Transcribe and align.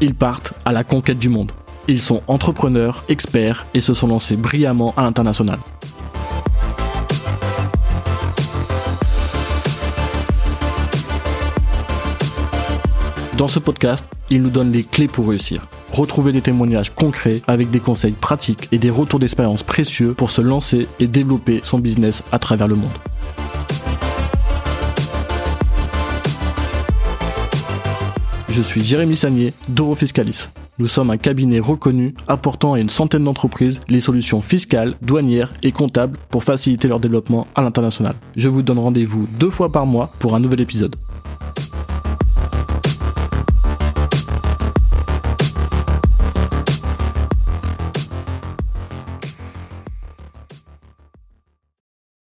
ils 0.00 0.14
partent 0.14 0.52
à 0.64 0.72
la 0.72 0.84
conquête 0.84 1.18
du 1.18 1.28
monde. 1.28 1.52
Ils 1.88 2.00
sont 2.00 2.22
entrepreneurs, 2.26 3.04
experts 3.08 3.66
et 3.74 3.80
se 3.80 3.94
sont 3.94 4.06
lancés 4.06 4.36
brillamment 4.36 4.94
à 4.96 5.02
l'international. 5.02 5.58
Dans 13.36 13.48
ce 13.48 13.60
podcast, 13.60 14.04
ils 14.30 14.42
nous 14.42 14.50
donnent 14.50 14.72
les 14.72 14.82
clés 14.82 15.06
pour 15.06 15.28
réussir. 15.28 15.68
Retrouvez 15.92 16.32
des 16.32 16.42
témoignages 16.42 16.92
concrets 16.94 17.40
avec 17.46 17.70
des 17.70 17.80
conseils 17.80 18.12
pratiques 18.12 18.68
et 18.72 18.78
des 18.78 18.90
retours 18.90 19.20
d'expérience 19.20 19.62
précieux 19.62 20.12
pour 20.12 20.30
se 20.30 20.42
lancer 20.42 20.88
et 20.98 21.06
développer 21.06 21.60
son 21.62 21.78
business 21.78 22.22
à 22.32 22.38
travers 22.38 22.68
le 22.68 22.74
monde. 22.74 22.90
Je 28.58 28.64
suis 28.64 28.82
Jérémy 28.82 29.16
Sagnier 29.16 29.52
d'Eurofiscalis. 29.68 30.48
Nous 30.80 30.88
sommes 30.88 31.10
un 31.10 31.16
cabinet 31.16 31.60
reconnu 31.60 32.14
apportant 32.26 32.72
à 32.72 32.80
une 32.80 32.88
centaine 32.88 33.22
d'entreprises 33.22 33.78
les 33.86 34.00
solutions 34.00 34.40
fiscales, 34.40 34.96
douanières 35.00 35.54
et 35.62 35.70
comptables 35.70 36.18
pour 36.28 36.42
faciliter 36.42 36.88
leur 36.88 36.98
développement 36.98 37.46
à 37.54 37.62
l'international. 37.62 38.16
Je 38.34 38.48
vous 38.48 38.62
donne 38.62 38.80
rendez-vous 38.80 39.28
deux 39.38 39.50
fois 39.50 39.70
par 39.70 39.86
mois 39.86 40.10
pour 40.18 40.34
un 40.34 40.40
nouvel 40.40 40.60
épisode. 40.60 40.96